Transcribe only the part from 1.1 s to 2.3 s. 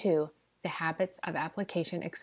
OF APPLICATION, ETC.